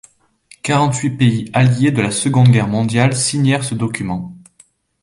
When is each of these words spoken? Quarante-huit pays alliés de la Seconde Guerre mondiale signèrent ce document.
Quarante-huit 0.63 1.11
pays 1.11 1.51
alliés 1.53 1.91
de 1.91 2.01
la 2.01 2.09
Seconde 2.09 2.47
Guerre 2.49 2.67
mondiale 2.67 3.15
signèrent 3.15 3.63
ce 3.63 3.75
document. 3.75 4.33